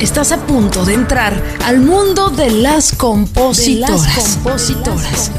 [0.00, 1.34] Estás a punto de entrar
[1.66, 4.38] al mundo de las compositoras.
[4.38, 5.30] compositoras.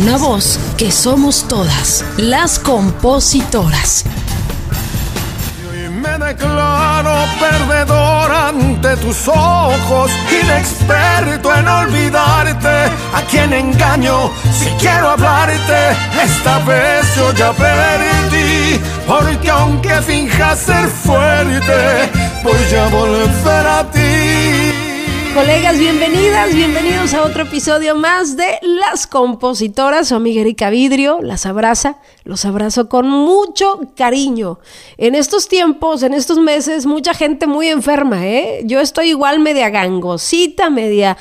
[0.00, 4.06] Una voz que somos todas, las compositoras.
[6.00, 10.10] Me declaro perdedor ante tus ojos,
[10.42, 15.90] inexperto en olvidarte, a quien engaño si quiero hablarte,
[16.24, 22.10] esta vez yo ya perdí, porque aunque finjas ser fuerte,
[22.42, 23.39] voy a volver.
[25.40, 30.08] Colegas, bienvenidas, bienvenidos a otro episodio más de Las Compositoras.
[30.08, 34.58] Su amiga Erika Vidrio las abraza, los abrazo con mucho cariño.
[34.98, 38.60] En estos tiempos, en estos meses, mucha gente muy enferma, ¿eh?
[38.66, 41.16] Yo estoy igual media gangosita, media...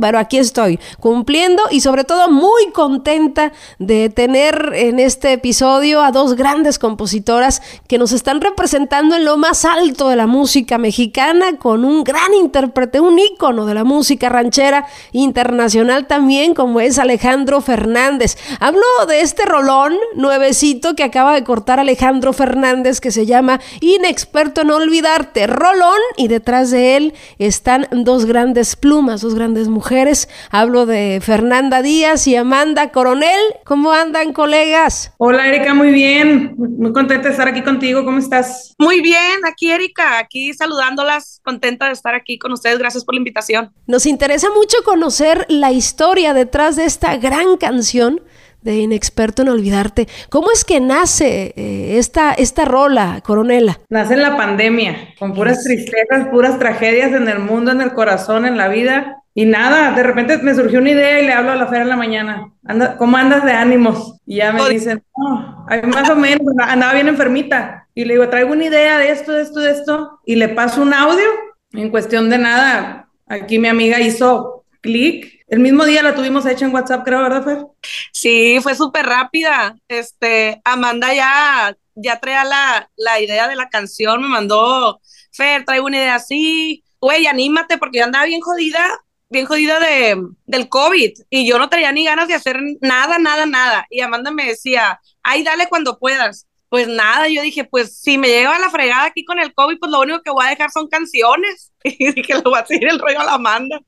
[0.00, 6.12] Pero aquí estoy, cumpliendo y sobre todo muy contenta de tener en este episodio a
[6.12, 11.58] dos grandes compositoras que nos están representando en lo más alto de la música mexicana
[11.58, 17.60] con un gran intérprete, un ícono de la música ranchera internacional también, como es Alejandro
[17.60, 18.36] Fernández.
[18.60, 24.62] Hablo de este rolón nuevecito que acaba de cortar Alejandro Fernández, que se llama Inexperto
[24.62, 25.46] en Olvidarte.
[25.46, 30.28] Rolón, y detrás de él están dos grandes plumas, dos grandes mujeres.
[30.50, 33.40] Hablo de Fernanda Díaz y Amanda Coronel.
[33.64, 35.12] ¿Cómo andan, colegas?
[35.18, 36.54] Hola, Erika, muy bien.
[36.56, 38.04] Muy contenta de estar aquí contigo.
[38.04, 38.74] ¿Cómo estás?
[38.78, 42.78] Muy bien, aquí Erika, aquí saludándolas, contenta de estar aquí aquí con ustedes.
[42.78, 43.72] Gracias por la invitación.
[43.86, 48.22] Nos interesa mucho conocer la historia detrás de esta gran canción
[48.62, 50.08] de Inexperto en Olvidarte.
[50.30, 53.78] ¿Cómo es que nace eh, esta, esta rola, Coronela?
[53.90, 58.46] Nace en la pandemia, con puras tristezas, puras tragedias en el mundo, en el corazón,
[58.46, 59.18] en la vida.
[59.34, 61.88] Y nada, de repente me surgió una idea y le hablo a la feria en
[61.90, 62.52] la mañana.
[62.64, 64.18] Anda, ¿Cómo andas de ánimos?
[64.24, 67.86] Y ya me dicen, no, más o menos, andaba bien enfermita.
[67.94, 70.20] Y le digo, traigo una idea de esto, de esto, de esto.
[70.24, 71.28] Y le paso un audio
[71.74, 75.44] en cuestión de nada, aquí mi amiga hizo clic.
[75.48, 77.66] El mismo día la tuvimos hecha en WhatsApp, creo, ¿verdad, Fer?
[78.12, 79.76] Sí, fue súper rápida.
[79.88, 85.00] Este, Amanda ya, ya traía la, la idea de la canción, me mandó,
[85.32, 86.84] Fer, traigo una idea así.
[87.00, 88.82] Güey, anímate, porque yo andaba bien jodida,
[89.28, 93.44] bien jodida de, del COVID y yo no traía ni ganas de hacer nada, nada,
[93.44, 93.86] nada.
[93.90, 98.26] Y Amanda me decía, ay, dale cuando puedas pues nada, yo dije, pues si me
[98.26, 100.88] lleva la fregada aquí con el COVID, pues lo único que voy a dejar son
[100.88, 101.70] canciones.
[101.84, 103.78] Y dije, lo voy a seguir el rollo a la Amanda.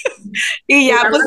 [0.66, 1.24] y ya, pues,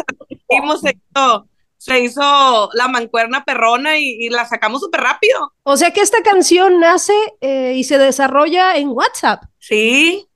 [0.81, 1.47] se hizo,
[1.77, 5.53] se hizo la mancuerna perrona y, la sacamos súper rápido.
[5.61, 9.43] O sea que esta canción nace eh, y se desarrolla en WhatsApp.
[9.59, 10.27] Sí.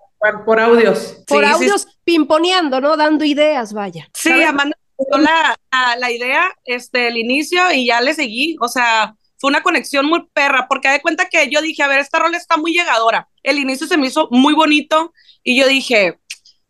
[0.46, 1.24] Por, audios.
[1.28, 2.96] Por audios pimponeando, ¿no?
[2.96, 4.08] Dando ideas, vaya.
[4.14, 4.78] Sí, Amanda
[5.18, 8.56] la, la, la idea, este, el inicio y ya le seguí.
[8.62, 12.00] O sea, fue una conexión muy perra, porque de cuenta que yo dije, a ver,
[12.00, 13.28] esta rola está muy llegadora.
[13.44, 15.12] El inicio se me hizo muy bonito
[15.44, 16.18] y yo dije,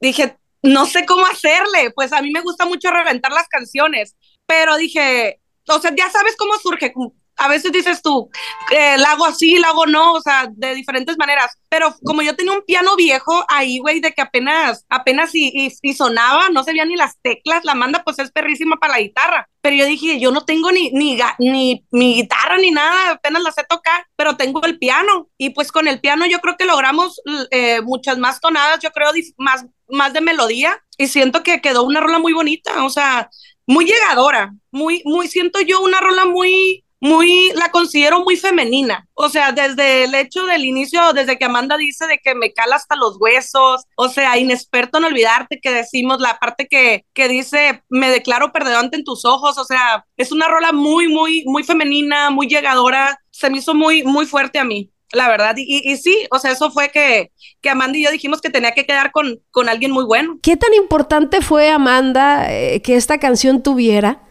[0.01, 4.15] dije, no sé cómo hacerle, pues a mí me gusta mucho reventar las canciones,
[4.47, 6.91] pero dije, o sea, ya sabes cómo surge,
[7.37, 8.29] a veces dices tú,
[8.71, 11.57] eh, la hago así, la hago no, o sea, de diferentes maneras.
[11.69, 15.93] Pero como yo tenía un piano viejo ahí, güey, de que apenas, apenas y, y,
[15.93, 19.49] sonaba, no se veían ni las teclas, la manda pues es perrísima para la guitarra.
[19.61, 23.51] Pero yo dije, yo no tengo ni, ni, ni mi guitarra ni nada, apenas la
[23.51, 25.29] sé tocar, pero tengo el piano.
[25.37, 29.11] Y pues con el piano yo creo que logramos eh, muchas más tonadas, yo creo
[29.37, 30.83] más, más de melodía.
[30.97, 33.29] Y siento que quedó una rola muy bonita, o sea,
[33.65, 39.05] muy llegadora, muy, muy, siento yo una rola muy, muy, la considero muy femenina.
[39.13, 42.77] O sea, desde el hecho del inicio, desde que Amanda dice de que me cala
[42.77, 47.83] hasta los huesos, o sea, inexperto en olvidarte, que decimos la parte que, que dice,
[47.89, 52.29] me declaro perdedante en tus ojos, o sea, es una rola muy, muy, muy femenina,
[52.29, 54.89] muy llegadora, se me hizo muy, muy fuerte a mí.
[55.11, 57.31] La verdad, y, y, sí, o sea, eso fue que,
[57.61, 60.39] que Amanda y yo dijimos que tenía que quedar con, con alguien muy bueno.
[60.41, 64.21] ¿Qué tan importante fue, Amanda, eh, que esta canción tuviera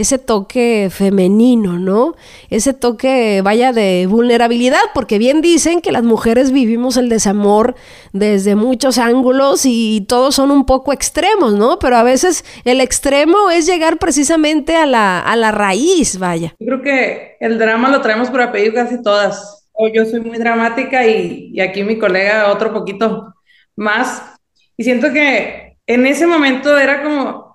[0.00, 2.14] ese toque femenino, ¿no?
[2.48, 7.74] Ese toque, vaya, de vulnerabilidad, porque bien dicen que las mujeres vivimos el desamor
[8.14, 11.78] desde muchos ángulos y todos son un poco extremos, ¿no?
[11.78, 16.54] Pero a veces el extremo es llegar precisamente a la, a la raíz, vaya.
[16.58, 19.68] Yo creo que el drama lo traemos por apellido casi todas.
[19.94, 23.34] Yo soy muy dramática y, y aquí mi colega otro poquito
[23.76, 24.22] más.
[24.78, 27.49] Y siento que en ese momento era como,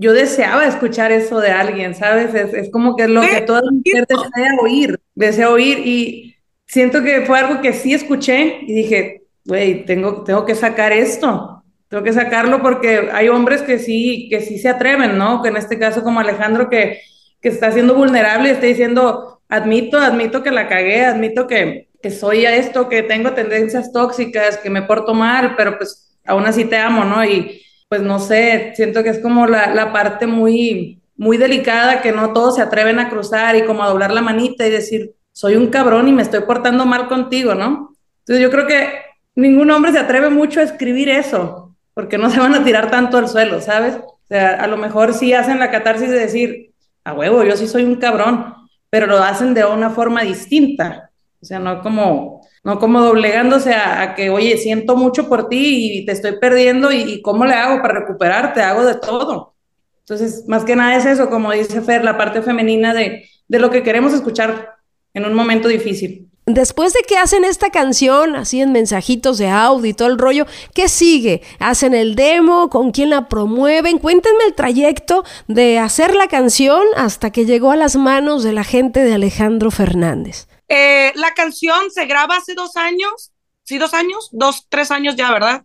[0.00, 2.32] yo deseaba escuchar eso de alguien, ¿sabes?
[2.32, 6.36] Es, como que es lo que toda mujer desea oír, desea oír y
[6.66, 11.64] siento que fue algo que sí escuché y dije, güey, tengo, tengo que sacar esto,
[11.88, 15.42] tengo que sacarlo porque hay hombres que sí, que sí se atreven, ¿no?
[15.42, 17.00] Que en este caso como Alejandro que,
[17.40, 22.12] que está siendo vulnerable y está diciendo, admito, admito que la cagué, admito que, que
[22.12, 26.66] soy a esto, que tengo tendencias tóxicas, que me porto mal, pero pues aún así
[26.66, 27.24] te amo, ¿no?
[27.24, 32.12] Y pues no sé, siento que es como la, la parte muy, muy delicada que
[32.12, 35.56] no todos se atreven a cruzar y como a doblar la manita y decir, soy
[35.56, 37.94] un cabrón y me estoy portando mal contigo, ¿no?
[38.20, 38.90] Entonces yo creo que
[39.34, 43.18] ningún hombre se atreve mucho a escribir eso, porque no se van a tirar tanto
[43.18, 43.96] al suelo, ¿sabes?
[43.96, 46.72] O sea, a lo mejor sí hacen la catarsis de decir,
[47.04, 48.54] a huevo, yo sí soy un cabrón,
[48.90, 51.10] pero lo hacen de una forma distinta.
[51.40, 52.37] O sea, no como,
[52.68, 57.22] no como doblegándose a, que, oye, siento mucho por ti y te estoy perdiendo y,
[57.22, 59.54] cómo le hago para recuperarte, hago de todo.
[60.00, 63.70] Entonces, más que nada es eso, como dice Fer, la parte femenina de, de lo
[63.70, 64.74] que queremos escuchar
[65.14, 66.28] en un momento difícil.
[66.44, 70.46] Después de que hacen esta canción, así en mensajitos de audio y todo el rollo,
[70.74, 71.40] ¿qué sigue?
[71.60, 72.68] ¿Hacen el demo?
[72.68, 73.96] ¿Con quién la promueven?
[73.96, 78.64] Cuéntenme el trayecto de hacer la canción hasta que llegó a las manos de la
[78.64, 80.48] gente de Alejandro Fernández.
[80.68, 83.32] Eh, la canción se graba hace dos años,
[83.64, 85.64] sí, dos años, dos, tres años ya, ¿verdad?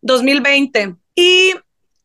[0.00, 0.96] 2020.
[1.14, 1.54] Y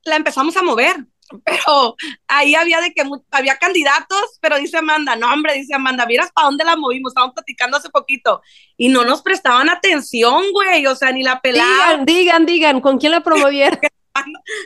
[0.03, 1.06] la empezamos a mover
[1.45, 1.95] pero
[2.27, 6.45] ahí había de que había candidatos, pero dice Amanda, no hombre, dice Amanda, miras para
[6.45, 8.41] dónde la movimos, estábamos platicando hace poquito
[8.77, 12.06] y no nos prestaban atención, güey, o sea, ni la pelaban.
[12.06, 13.80] Digan, digan, digan, ¿con quién la promovieron?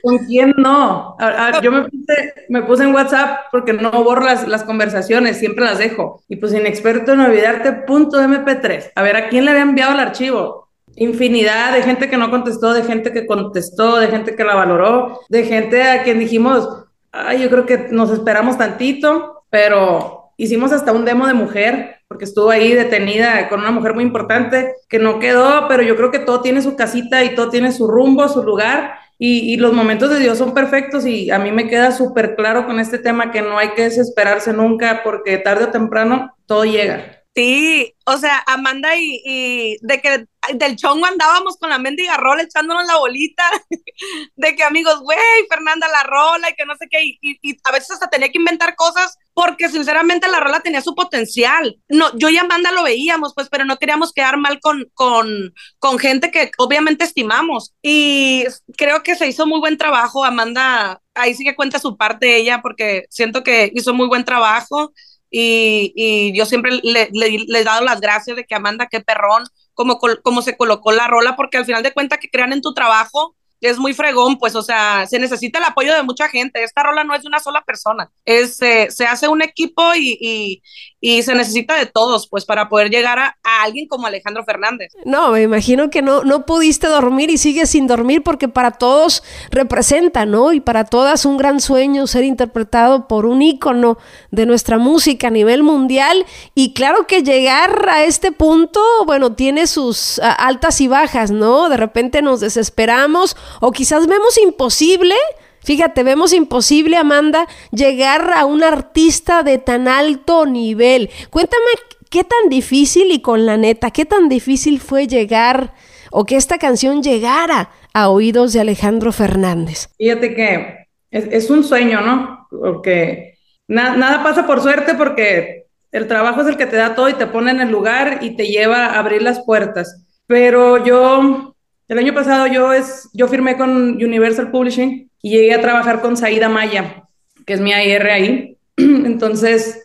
[0.02, 1.16] ¿Con quién no?
[1.62, 5.80] yo me puse, me puse en WhatsApp porque no borro las, las, conversaciones, siempre las
[5.80, 6.22] dejo.
[6.28, 8.92] Y pues inexperto en olvidarte, punto MP3.
[8.96, 10.62] A ver, ¿a quién le había enviado el archivo?
[10.96, 15.22] infinidad de gente que no contestó, de gente que contestó, de gente que la valoró,
[15.30, 16.68] de gente a quien dijimos,
[17.12, 22.26] ay, yo creo que nos esperamos tantito, pero hicimos hasta un demo de mujer, porque
[22.26, 26.20] estuvo ahí detenida con una mujer muy importante que no quedó, pero yo creo que
[26.20, 28.96] todo tiene su casita y todo tiene su rumbo, su lugar.
[29.24, 32.80] Y, los momentos de Dios son perfectos y a mí me queda súper claro con
[32.80, 37.24] este tema que no hay que desesperarse nunca porque tarde o temprano todo llega.
[37.36, 40.26] Sí, o sea, Amanda y, de que
[40.56, 43.44] del chongo andábamos con la mendiga rola echándonos la bolita,
[44.36, 47.92] de que amigos, güey, Fernanda la rola y que no sé qué, y, a veces
[47.92, 51.78] hasta tenía que inventar cosas porque sinceramente la rola tenía su potencial.
[51.88, 56.00] No, yo y Amanda lo veíamos, pues, pero no queríamos quedar mal con, con, con
[56.00, 57.74] gente que obviamente estimamos.
[57.82, 58.44] Y
[58.78, 62.62] creo que se hizo muy buen trabajo, Amanda, ahí sí que cuenta su parte ella
[62.62, 64.94] porque siento que hizo muy buen trabajo
[65.32, 69.44] y, yo siempre le, le, he dado las gracias de que Amanda, qué perrón,
[69.74, 72.74] como, como se colocó la rola, porque al final de cuentas que crean en tu
[72.74, 73.36] trabajo
[73.70, 76.64] es muy fregón, pues, o sea, se necesita el apoyo de mucha gente.
[76.64, 80.62] Esta rola no es de una sola persona, es, eh, se hace un equipo y,
[81.04, 84.92] y se necesita de todos, pues, para poder llegar a, alguien como Alejandro Fernández.
[85.06, 89.24] No, me imagino que no, no pudiste dormir y sigues sin dormir porque para todos
[89.50, 90.54] representa, ¿no?
[90.54, 93.98] Y para todas un gran sueño ser interpretado por un ícono
[94.30, 96.26] de nuestra música a nivel mundial.
[96.56, 101.70] Y claro que llegar a este punto, bueno, tiene sus altas y bajas, ¿no?
[101.70, 105.16] De repente nos desesperamos o quizás vemos imposible
[105.64, 111.12] Fíjate, vemos imposible, Amanda, llegar a un artista de tan alto nivel.
[111.30, 111.64] Cuéntame
[112.10, 115.74] qué tan difícil y con la neta, qué tan difícil fue llegar
[116.12, 119.90] o que esta canción llegara a oídos de Alejandro Fernández.
[119.98, 122.48] Fíjate que es, un sueño, ¿no?
[122.50, 123.36] Porque
[123.68, 127.28] nada pasa por suerte porque el trabajo es el que te da todo y te
[127.28, 130.04] pone en el lugar y te lleva a abrir las puertas.
[130.26, 131.51] Pero yo,
[131.92, 136.16] el año pasado yo, es, yo firmé con Universal Publishing y llegué a trabajar con
[136.16, 137.04] Saida Maya,
[137.46, 138.58] que es mi AR ahí.
[138.78, 139.84] Entonces,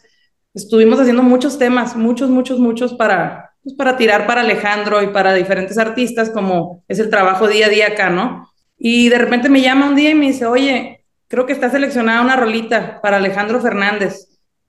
[0.55, 5.35] estuvimos haciendo muchos temas, muchos, muchos, muchos para, pues, para tirar para Alejandro y para
[5.35, 8.49] diferentes artistas, como es el trabajo día a día acá, ¿no?
[8.79, 12.23] Y de repente me llama un día y me dice, oye, creo que está seleccionada
[12.23, 14.29] una rolita para Alejandro Fernández.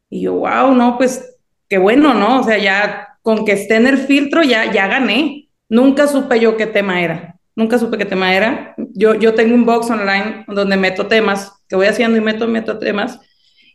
[0.09, 1.37] Y yo, wow, no, pues
[1.69, 2.39] qué bueno, ¿no?
[2.39, 5.46] O sea, ya con que esté en el filtro ya, ya gané.
[5.69, 8.75] Nunca supe yo qué tema era nunca supe qué tema era.
[8.93, 12.77] Yo, yo tengo un box online donde meto temas, que voy haciendo y meto, meto
[12.77, 13.19] temas.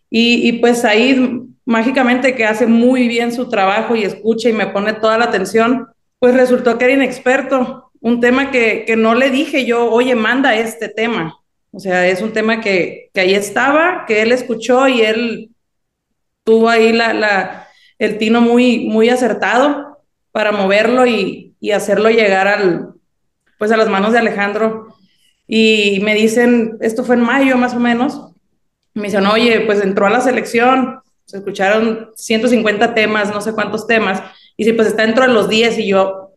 [0.08, 4.68] Y, y, pues ahí mágicamente que hace muy bien su trabajo y escucha y me
[4.68, 5.88] pone toda la atención,
[6.20, 7.90] pues resultó que era inexperto.
[8.00, 11.34] Un tema que, que no le dije yo, oye, manda este tema.
[11.72, 15.50] O sea, es un tema que, que ahí estaba, que él escuchó y él
[16.44, 17.66] tuvo ahí la, la,
[17.98, 19.98] el tino muy, muy acertado
[20.30, 22.94] para moverlo y, y hacerlo llegar al,
[23.56, 24.88] pues a las manos de Alejandro.
[25.46, 28.32] Y me dicen, esto fue en mayo más o menos,
[28.94, 33.86] me dicen, oye, pues entró a la selección, se escucharon 150 temas, no sé cuántos
[33.86, 34.20] temas,
[34.56, 36.32] y si pues está dentro de los 10 y yo,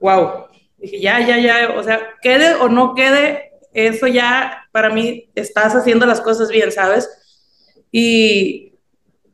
[0.00, 0.46] wow,
[0.76, 5.74] dije, ya, ya, ya, o sea, quede o no quede, eso ya para mí estás
[5.74, 7.08] haciendo las cosas bien, ¿sabes?
[7.90, 8.74] Y,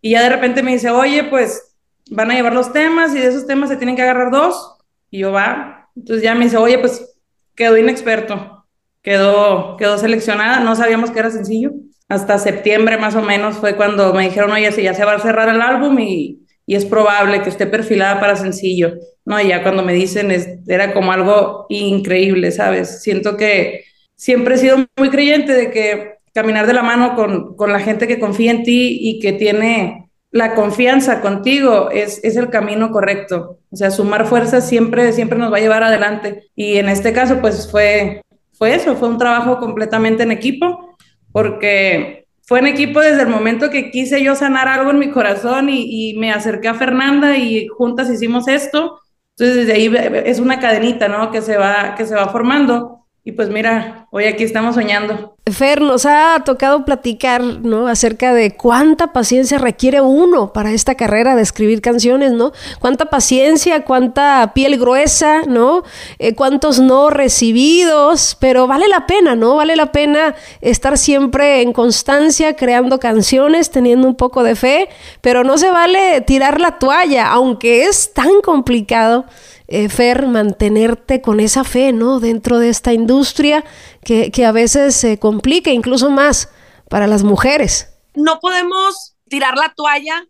[0.00, 1.75] y ya de repente me dice, oye, pues
[2.09, 4.74] van a llevar los temas y de esos temas se tienen que agarrar dos.
[5.14, 5.90] Y yo va.
[5.94, 7.21] Entonces ya me dice, oye, pues
[7.54, 8.66] quedó inexperto,
[9.00, 11.71] quedó, quedó seleccionada, no sabíamos que era sencillo.
[12.09, 15.21] Hasta septiembre más o menos fue cuando me dijeron, oye, si ya se va a
[15.21, 18.94] cerrar el álbum y, y es probable que esté perfilada para sencillo.
[19.25, 23.00] No, y ya cuando me dicen, es, era como algo increíble, ¿sabes?
[23.00, 23.85] Siento que
[24.16, 28.09] siempre he sido muy creyente de que caminar de la mano con, con la gente
[28.09, 30.04] que confía en ti y que tiene
[30.35, 33.61] la confianza contigo es, es el camino correcto.
[33.71, 36.49] O sea, sumar fuerzas siempre, siempre nos va a llevar adelante.
[36.57, 38.21] Y en este caso, pues fue,
[38.53, 40.97] fue eso, fue un trabajo completamente en equipo,
[41.31, 45.69] porque fue en equipo desde el momento que quise yo sanar algo en mi corazón
[45.71, 48.99] y, me acerqué a Fernanda y juntas hicimos esto.
[49.37, 49.95] Entonces, desde ahí
[50.26, 51.31] es una cadenita, ¿no?
[51.31, 53.04] Que se va, que se va formando.
[53.26, 55.35] Y pues mira, hoy aquí estamos soñando.
[55.50, 57.88] Fer, nos ha tocado platicar, ¿no?
[57.88, 62.52] Acerca de cuánta paciencia requiere uno para esta carrera de escribir canciones, ¿no?
[62.81, 65.85] Cuánta paciencia, cuánta piel gruesa, ¿no?
[66.19, 69.57] Eh, cuántos no recibidos, pero vale la pena, ¿no?
[69.57, 74.90] Vale la pena estar siempre en constancia creando canciones, teniendo un poco de fe,
[75.23, 79.25] pero no se vale tirar la toalla, aunque es tan complicado
[79.68, 82.21] eh, Fer, mantenerte con esa fe, ¿no?
[82.21, 83.64] Dentro de esta industria
[84.02, 86.50] que, que a veces se complica incluso más
[86.88, 87.90] para las mujeres.
[88.14, 90.26] No podemos tirar la toalla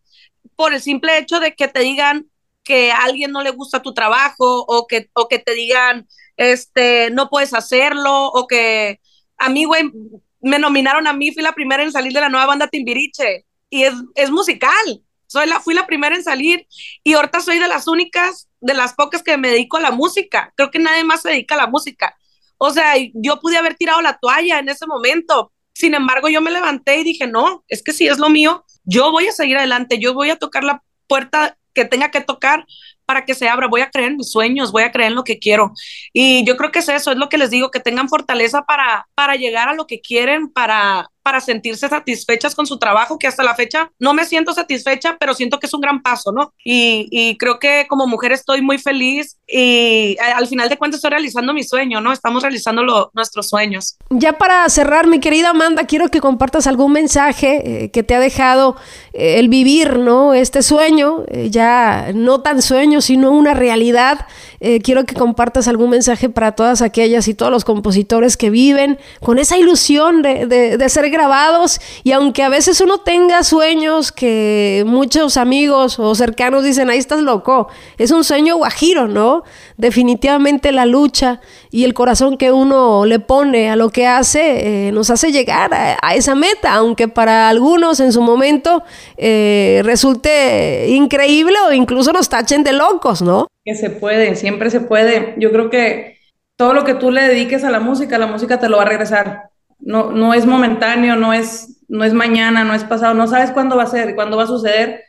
[0.56, 2.26] por el simple hecho de que te digan
[2.62, 7.10] que a alguien no le gusta tu trabajo o que, o que te digan, este,
[7.10, 9.00] no puedes hacerlo o que
[9.36, 9.90] a mí, güey,
[10.40, 13.84] me nominaron a mí, fui la primera en salir de la nueva banda Timbiriche y
[13.84, 15.02] es, es musical.
[15.26, 16.66] Soy la, fui la primera en salir
[17.02, 20.52] y ahorita soy de las únicas, de las pocas que me dedico a la música.
[20.56, 22.16] Creo que nadie más se dedica a la música.
[22.56, 25.52] O sea, yo pude haber tirado la toalla en ese momento.
[25.74, 29.10] Sin embargo, yo me levanté y dije, no, es que si es lo mío, yo
[29.10, 32.64] voy a seguir adelante, yo voy a tocar la puerta que tenga que tocar
[33.04, 35.24] para que se abra, voy a creer en mis sueños, voy a creer en lo
[35.24, 35.72] que quiero.
[36.12, 39.06] Y yo creo que es eso, es lo que les digo, que tengan fortaleza para,
[39.14, 43.42] para llegar a lo que quieren, para, para sentirse satisfechas con su trabajo, que hasta
[43.42, 46.52] la fecha no me siento satisfecha, pero siento que es un gran paso, ¿no?
[46.62, 51.10] Y, y creo que como mujer estoy muy feliz y al final de cuentas estoy
[51.10, 52.12] realizando mi sueño, ¿no?
[52.12, 53.96] Estamos realizando lo, nuestros sueños.
[54.10, 58.20] Ya para cerrar, mi querida Amanda, quiero que compartas algún mensaje eh, que te ha
[58.20, 58.76] dejado
[59.12, 60.34] eh, el vivir, ¿no?
[60.34, 64.26] Este sueño, eh, ya no tan sueño, sino una realidad.
[64.66, 68.98] Eh, quiero que compartas algún mensaje para todas aquellas y todos los compositores que viven
[69.20, 74.82] con esa ilusión de, de, ser grabados y aunque a veces uno tenga sueños que
[74.86, 77.68] muchos amigos o cercanos dicen, ahí estás loco,
[77.98, 79.42] es un sueño guajiro, ¿no?
[79.76, 84.92] Definitivamente la lucha y el corazón que uno le pone a lo que hace eh,
[84.92, 88.82] nos hace llegar a, a, esa meta, aunque para algunos en su momento
[89.18, 93.46] eh, resulte increíble o incluso nos tachen de locos, ¿no?
[93.64, 95.34] Que se puede, siempre se puede.
[95.38, 96.18] Yo creo que
[96.56, 98.86] todo lo que tú le dediques a la música, la música te lo va a
[98.86, 99.50] regresar.
[99.78, 103.76] No, no es momentáneo, no es, no es mañana, no es pasado, no sabes cuándo
[103.76, 105.02] va a ser, cuándo va a suceder,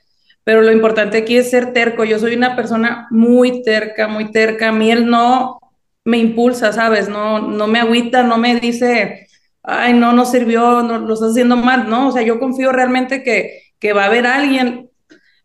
[0.43, 2.03] pero lo importante aquí es ser terco.
[2.03, 4.69] Yo soy una persona muy terca, muy terca.
[4.69, 5.59] A mí él no
[6.03, 7.09] me impulsa, ¿sabes?
[7.09, 9.27] No, no me agüita, no me dice,
[9.63, 12.09] ay, no, no sirvió, no, lo estás haciendo mal, ¿no?
[12.09, 14.89] O sea, yo confío realmente que, que va a haber alguien.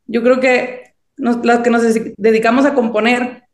[0.06, 0.89] Yo creo que
[1.20, 1.82] nos, los que nos
[2.16, 3.44] dedicamos a componer,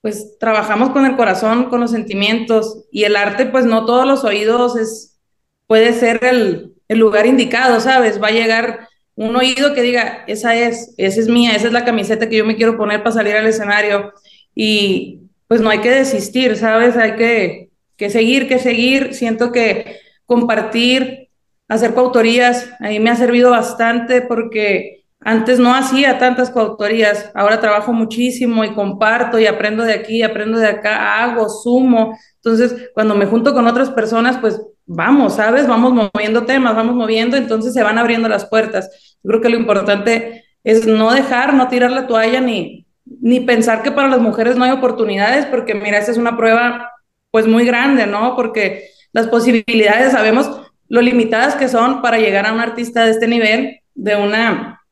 [0.00, 4.24] pues trabajamos con el corazón, con los sentimientos y el arte, pues no todos los
[4.24, 5.18] oídos es,
[5.66, 8.22] puede ser el, el lugar indicado, ¿sabes?
[8.22, 11.84] Va a llegar un oído que diga, esa es, esa es mía, esa es la
[11.84, 14.12] camiseta que yo me quiero poner para salir al escenario.
[14.54, 16.96] Y pues no hay que desistir, ¿sabes?
[16.96, 19.14] Hay que, que seguir, que seguir.
[19.14, 21.28] Siento que compartir,
[21.68, 27.60] hacer coautorías, a mí me ha servido bastante porque antes no hacía tantas coautorías, ahora
[27.60, 32.18] trabajo muchísimo y comparto y aprendo de aquí, aprendo de acá, hago, sumo.
[32.36, 35.66] Entonces, cuando me junto con otras personas, pues vamos, ¿sabes?
[35.66, 39.16] Vamos moviendo temas, vamos moviendo, entonces se van abriendo las puertas.
[39.22, 43.82] Yo creo que lo importante es no dejar, no tirar la toalla ni, ni pensar
[43.82, 46.90] que para las mujeres no hay oportunidades, porque mira, esta es una prueba
[47.30, 48.36] pues muy grande, ¿no?
[48.36, 53.26] Porque las posibilidades, sabemos lo limitadas que son para llegar a un artista de este
[53.26, 54.82] nivel, de una,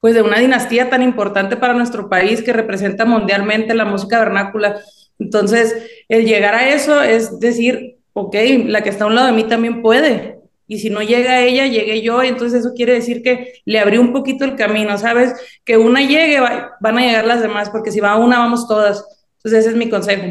[0.00, 4.80] pues de una dinastía tan importante para nuestro país que representa mundialmente la música vernácula.
[5.18, 5.76] Entonces,
[6.08, 8.34] el llegar a eso es decir, ok,
[8.66, 10.40] la que está a un lado de mí también puede.
[10.66, 12.22] Y si no llega ella, llegué yo.
[12.22, 15.34] Entonces eso quiere decir que le abrí un poquito el camino, ¿sabes?
[15.64, 19.04] Que una llegue, va, van a llegar las demás, porque si va una, vamos todas.
[19.42, 20.24] Entonces ese es mi consejo.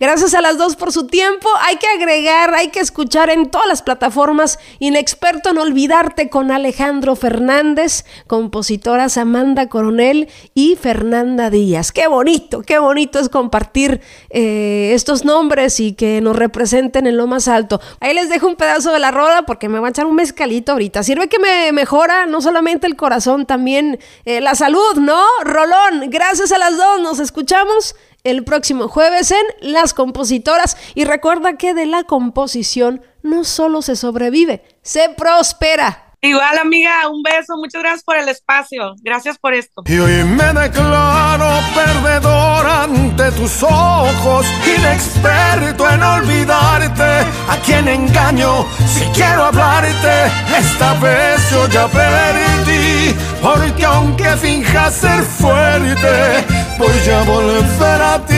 [0.00, 1.46] Gracias a las dos por su tiempo.
[1.66, 7.14] Hay que agregar, hay que escuchar en todas las plataformas Inexperto en Olvidarte con Alejandro
[7.14, 11.92] Fernández, compositoras Amanda Coronel y Fernanda Díaz.
[11.92, 14.00] Qué bonito, qué bonito es compartir
[14.30, 17.82] eh, estos nombres y que nos representen en lo más alto.
[18.00, 20.72] Ahí les dejo un pedazo de la roda porque me va a echar un mezcalito
[20.72, 21.02] ahorita.
[21.02, 25.22] Sirve que me mejora no solamente el corazón, también eh, la salud, ¿no?
[25.44, 27.94] Rolón, gracias a las dos, nos escuchamos
[28.24, 30.76] el próximo jueves en Las Compositoras.
[30.94, 36.08] Y recuerda que de la composición no solo se sobrevive, se prospera.
[36.20, 37.56] Igual, amiga, un beso.
[37.56, 38.96] Muchas gracias por el espacio.
[39.02, 39.82] Gracias por esto.
[39.86, 47.24] Y hoy me declaro perdedor ante tus ojos, inexperto en olvidarte.
[47.48, 53.14] A quien engaño si quiero hablarte, esta vez yo ya perdí.
[53.40, 56.44] Porque aunque finja ser fuerte,
[56.78, 58.34] voy a volver a ti.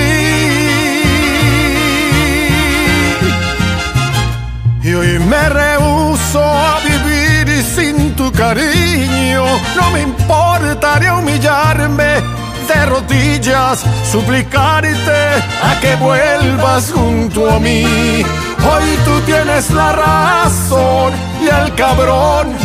[4.82, 9.44] Y hoy me rehuso a vivir sin tu cariño.
[9.76, 12.22] No me importaría humillarme
[12.68, 15.20] de rodillas, suplicarte
[15.62, 18.24] a que vuelvas junto a mí.
[18.72, 22.56] Hoy tú tienes la razón y el cabrón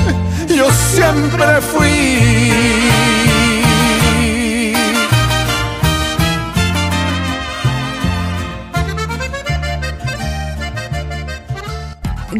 [0.55, 2.34] yo siempre fui.